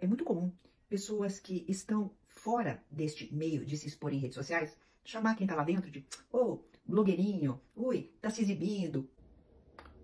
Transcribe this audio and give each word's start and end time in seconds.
É 0.00 0.06
muito 0.06 0.24
comum 0.24 0.52
pessoas 0.88 1.38
que 1.38 1.64
estão 1.68 2.10
fora 2.26 2.82
deste 2.90 3.34
meio 3.34 3.64
de 3.64 3.76
se 3.76 3.88
expor 3.88 4.12
em 4.12 4.18
redes 4.18 4.34
sociais 4.34 4.76
chamar 5.04 5.36
quem 5.36 5.46
tá 5.46 5.54
lá 5.54 5.64
dentro 5.64 5.90
de 5.90 6.06
ô, 6.32 6.38
oh, 6.38 6.64
blogueirinho, 6.86 7.60
ui, 7.74 8.10
tá 8.20 8.30
se 8.30 8.42
exibindo. 8.42 9.08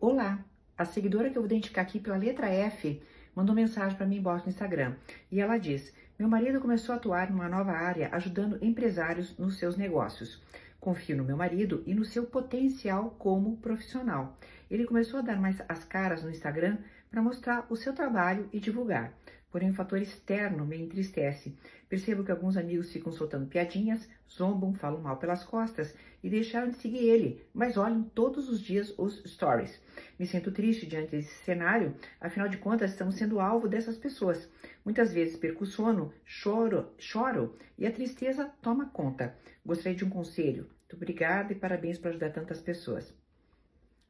Olá, 0.00 0.44
a 0.76 0.84
seguidora 0.84 1.30
que 1.30 1.36
eu 1.38 1.42
vou 1.42 1.50
identificar 1.50 1.82
aqui 1.82 2.00
pela 2.00 2.16
letra 2.16 2.48
F 2.48 3.02
mandou 3.34 3.54
mensagem 3.54 3.96
para 3.96 4.06
mim 4.06 4.16
embaixo 4.16 4.44
no 4.44 4.50
Instagram 4.50 4.96
e 5.30 5.40
ela 5.40 5.58
diz: 5.58 5.94
Meu 6.18 6.28
marido 6.28 6.60
começou 6.60 6.94
a 6.94 6.96
atuar 6.96 7.30
numa 7.30 7.48
nova 7.48 7.72
área 7.72 8.08
ajudando 8.12 8.58
empresários 8.62 9.36
nos 9.38 9.58
seus 9.58 9.76
negócios. 9.76 10.42
Confio 10.80 11.16
no 11.16 11.24
meu 11.24 11.36
marido 11.36 11.82
e 11.86 11.94
no 11.94 12.04
seu 12.04 12.24
potencial 12.24 13.14
como 13.18 13.58
profissional. 13.58 14.36
Ele 14.70 14.86
começou 14.86 15.18
a 15.18 15.22
dar 15.22 15.38
mais 15.38 15.60
as 15.68 15.84
caras 15.84 16.22
no 16.22 16.30
Instagram 16.30 16.78
para 17.10 17.20
mostrar 17.20 17.66
o 17.68 17.76
seu 17.76 17.92
trabalho 17.92 18.48
e 18.52 18.58
divulgar. 18.58 19.12
Porém, 19.50 19.70
o 19.70 19.74
fator 19.74 20.00
externo 20.00 20.64
me 20.64 20.80
entristece. 20.80 21.56
Percebo 21.88 22.22
que 22.22 22.30
alguns 22.30 22.56
amigos 22.56 22.92
ficam 22.92 23.12
soltando 23.12 23.48
piadinhas, 23.48 24.08
zombam, 24.30 24.72
falam 24.72 25.00
mal 25.00 25.16
pelas 25.16 25.42
costas 25.42 25.94
e 26.22 26.30
deixaram 26.30 26.68
de 26.68 26.76
seguir 26.76 27.08
ele, 27.08 27.44
mas 27.52 27.76
olham 27.76 28.02
todos 28.02 28.48
os 28.48 28.60
dias 28.60 28.94
os 28.96 29.22
stories. 29.26 29.80
Me 30.18 30.26
sinto 30.26 30.52
triste 30.52 30.86
diante 30.86 31.10
desse 31.10 31.34
cenário, 31.44 31.96
afinal 32.20 32.48
de 32.48 32.58
contas, 32.58 32.92
estamos 32.92 33.16
sendo 33.16 33.40
alvo 33.40 33.68
dessas 33.68 33.96
pessoas. 33.96 34.48
Muitas 34.84 35.12
vezes 35.12 35.36
perco 35.36 35.66
sono, 35.66 36.12
choro, 36.24 36.92
choro 36.96 37.56
e 37.76 37.86
a 37.86 37.92
tristeza 37.92 38.52
toma 38.62 38.90
conta. 38.90 39.36
Gostaria 39.66 39.98
de 39.98 40.04
um 40.04 40.10
conselho. 40.10 40.68
Muito 40.80 40.96
obrigada 40.96 41.52
e 41.52 41.56
parabéns 41.56 41.98
por 41.98 42.08
ajudar 42.08 42.30
tantas 42.30 42.60
pessoas. 42.60 43.12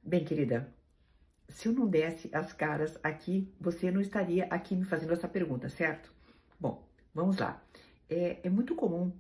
Bem, 0.03 0.25
querida, 0.25 0.73
se 1.51 1.69
eu 1.69 1.73
não 1.73 1.87
desse 1.87 2.29
as 2.33 2.53
caras 2.53 2.99
aqui, 3.03 3.53
você 3.61 3.91
não 3.91 4.01
estaria 4.01 4.45
aqui 4.47 4.75
me 4.75 4.85
fazendo 4.85 5.13
essa 5.13 5.29
pergunta, 5.29 5.69
certo? 5.69 6.13
Bom, 6.59 6.87
vamos 7.15 7.39
lá. 7.39 7.63
É, 8.09 8.41
é 8.43 8.51
muito 8.51 8.75
comum 8.75 9.13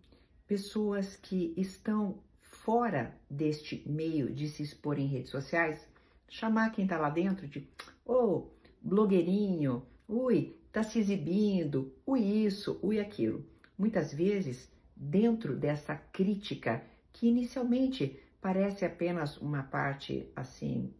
pessoas 0.47 1.17
que 1.17 1.55
estão 1.57 2.23
fora 2.37 3.15
deste 3.29 3.83
meio 3.89 4.33
de 4.33 4.49
se 4.49 4.63
expor 4.63 4.99
em 4.99 5.07
redes 5.07 5.31
sociais 5.31 5.87
chamar 6.29 6.71
quem 6.71 6.87
tá 6.87 6.99
lá 6.99 7.11
dentro 7.11 7.47
de 7.49 7.69
ô, 8.05 8.13
oh, 8.15 8.51
blogueirinho, 8.81 9.85
ui, 10.09 10.57
tá 10.73 10.83
se 10.83 10.99
exibindo, 10.99 11.93
ui 12.07 12.21
isso, 12.21 12.79
ui 12.83 13.01
aquilo. 13.01 13.45
Muitas 13.77 14.13
vezes, 14.13 14.71
dentro 14.95 15.57
dessa 15.57 15.97
crítica 15.97 16.85
que 17.13 17.29
inicialmente 17.29 18.21
parece 18.41 18.85
apenas 18.85 19.37
uma 19.39 19.63
parte 19.63 20.31
assim 20.37 20.95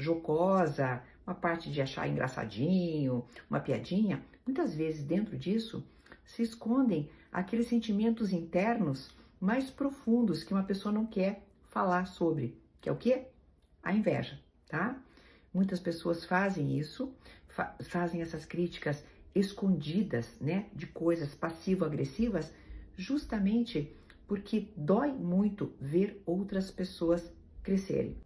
jocosa, 0.00 1.02
uma 1.26 1.34
parte 1.34 1.70
de 1.70 1.80
achar 1.80 2.08
engraçadinho, 2.08 3.24
uma 3.48 3.60
piadinha, 3.60 4.24
muitas 4.44 4.74
vezes 4.74 5.04
dentro 5.04 5.36
disso 5.36 5.86
se 6.24 6.42
escondem 6.42 7.08
aqueles 7.30 7.68
sentimentos 7.68 8.32
internos 8.32 9.14
mais 9.38 9.70
profundos 9.70 10.42
que 10.42 10.52
uma 10.52 10.64
pessoa 10.64 10.92
não 10.92 11.06
quer 11.06 11.46
falar 11.68 12.06
sobre, 12.06 12.58
que 12.80 12.88
é 12.88 12.92
o 12.92 12.96
que? 12.96 13.26
A 13.82 13.92
inveja, 13.92 14.40
tá? 14.68 15.00
Muitas 15.52 15.80
pessoas 15.80 16.24
fazem 16.24 16.78
isso, 16.78 17.14
fa 17.48 17.76
fazem 17.80 18.22
essas 18.22 18.44
críticas 18.44 19.04
escondidas, 19.34 20.36
né, 20.40 20.66
de 20.74 20.86
coisas 20.86 21.34
passivo-agressivas, 21.34 22.52
justamente 22.96 23.94
porque 24.26 24.68
dói 24.76 25.12
muito 25.12 25.72
ver 25.80 26.22
outras 26.26 26.70
pessoas 26.70 27.32
crescerem 27.62 28.16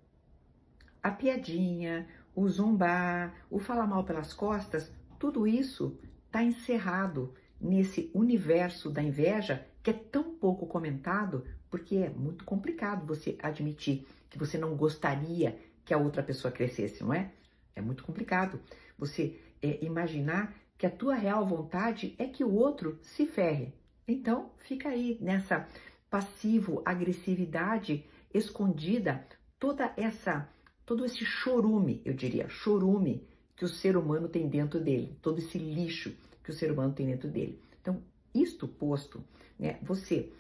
a 1.05 1.11
piadinha, 1.11 2.09
o 2.35 2.49
zombar, 2.49 3.35
o 3.51 3.59
falar 3.59 3.87
mal 3.87 4.05
pelas 4.05 4.33
costas, 4.33 4.91
tudo 5.19 5.47
isso 5.47 6.01
está 6.25 6.43
encerrado 6.43 7.35
nesse 7.61 8.11
universo 8.15 8.89
da 8.89 9.03
inveja 9.03 9.67
que 9.83 9.91
é 9.91 9.93
tão 9.93 10.35
pouco 10.37 10.67
comentado, 10.67 11.45
porque 11.71 11.97
é 11.97 12.09
muito 12.09 12.47
complicado 12.47 13.07
você 13.07 13.37
admitir 13.43 14.07
que 14.31 14.39
você 14.39 14.57
não 14.57 14.75
gostaria 14.75 15.59
que 15.85 15.93
a 15.93 15.99
outra 15.99 16.23
pessoa 16.23 16.51
crescesse, 16.51 17.05
não 17.05 17.13
é? 17.13 17.31
É 17.77 17.83
muito 17.83 18.03
complicado 18.03 18.59
você 18.99 19.39
é, 19.61 19.85
imaginar 19.85 20.55
que 20.79 20.87
a 20.87 20.91
tua 20.91 21.15
real 21.15 21.45
vontade 21.45 22.15
é 22.19 22.25
que 22.25 22.43
o 22.43 22.55
outro 22.55 22.99
se 23.03 23.27
ferre. 23.27 23.75
Então, 24.09 24.51
fica 24.57 24.89
aí 24.89 25.19
nessa 25.21 25.69
passivo 26.09 26.81
agressividade 26.83 28.07
escondida, 28.33 29.27
toda 29.59 29.93
essa 29.99 30.49
todo 30.85 31.05
esse 31.05 31.25
chorume, 31.25 32.01
eu 32.05 32.15
diria, 32.15 32.49
chorume 32.49 33.27
que 33.57 33.65
o 33.65 33.69
ser 33.69 33.97
humano 33.97 34.29
tem 34.29 34.49
dentro 34.49 34.81
dele, 34.81 35.17
todo 35.23 35.39
esse 35.39 35.59
lixo 35.59 36.15
que 36.43 36.51
o 36.51 36.55
ser 36.55 36.71
humano 36.71 36.93
tem 36.93 37.07
dentro 37.07 37.29
dele. 37.29 37.59
Então, 37.81 38.03
isto 38.35 38.67
posto, 38.69 39.25
né, 39.59 39.79
você 39.83 40.31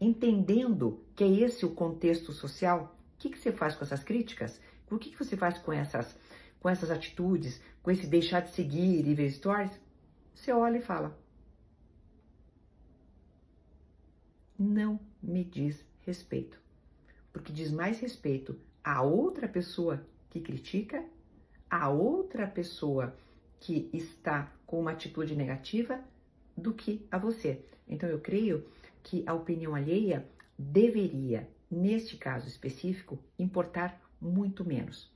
entendendo 0.00 1.00
que 1.14 1.22
é 1.22 1.28
esse 1.28 1.64
o 1.64 1.70
contexto 1.70 2.32
social, 2.32 2.96
o 3.14 3.18
que, 3.18 3.30
que 3.30 3.38
você 3.38 3.52
faz 3.52 3.74
com 3.74 3.84
essas 3.84 4.02
críticas? 4.02 4.60
O 4.90 4.98
que, 4.98 5.10
que 5.10 5.24
você 5.24 5.36
faz 5.36 5.58
com 5.58 5.72
essas, 5.72 6.16
com 6.60 6.68
essas 6.68 6.90
atitudes, 6.90 7.60
com 7.82 7.90
esse 7.90 8.06
deixar 8.06 8.40
de 8.40 8.50
seguir 8.50 9.06
e 9.06 9.14
ver 9.14 9.30
stories? 9.30 9.72
Você 10.34 10.52
olha 10.52 10.78
e 10.78 10.82
fala: 10.82 11.18
Não 14.58 15.00
me 15.22 15.44
diz 15.44 15.82
respeito. 16.00 16.60
Porque 17.32 17.52
diz 17.52 17.70
mais 17.70 18.00
respeito 18.00 18.58
a 18.84 19.02
outra 19.02 19.48
pessoa 19.48 20.04
que 20.30 20.40
critica, 20.40 21.04
a 21.70 21.88
outra 21.88 22.46
pessoa 22.46 23.16
que 23.60 23.88
está 23.92 24.52
com 24.66 24.80
uma 24.80 24.92
atitude 24.92 25.36
negativa 25.36 26.02
do 26.56 26.74
que 26.74 27.06
a 27.10 27.18
você. 27.18 27.64
Então 27.86 28.08
eu 28.08 28.20
creio 28.20 28.66
que 29.02 29.22
a 29.26 29.34
opinião 29.34 29.74
alheia 29.74 30.26
deveria, 30.58 31.48
neste 31.70 32.16
caso 32.16 32.48
específico, 32.48 33.18
importar 33.38 34.00
muito 34.20 34.64
menos. 34.64 35.12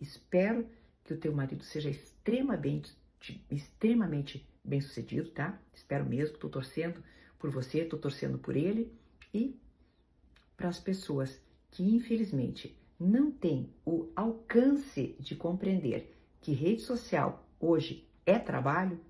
Espero 0.00 0.66
que 1.04 1.14
o 1.14 1.18
teu 1.18 1.32
marido 1.32 1.64
seja 1.64 1.90
extremamente, 1.90 2.96
extremamente 3.50 4.46
bem 4.64 4.80
sucedido, 4.80 5.30
tá? 5.30 5.60
Espero 5.74 6.04
mesmo, 6.04 6.34
estou 6.34 6.50
torcendo 6.50 7.02
por 7.38 7.50
você, 7.50 7.80
estou 7.80 7.98
torcendo 7.98 8.38
por 8.38 8.56
ele 8.56 8.92
e 9.32 9.58
para 10.56 10.68
as 10.68 10.78
pessoas 10.78 11.40
que 11.70 11.82
infelizmente 11.82 12.76
não 12.98 13.30
tem 13.30 13.72
o 13.84 14.08
alcance 14.16 15.16
de 15.20 15.36
compreender 15.36 16.16
que 16.40 16.52
rede 16.52 16.82
social 16.82 17.44
hoje 17.60 18.08
é 18.26 18.38
trabalho, 18.38 19.00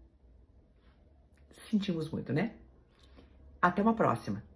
sentimos 1.70 2.10
muito, 2.10 2.32
né? 2.32 2.54
Até 3.60 3.82
uma 3.82 3.94
próxima! 3.94 4.47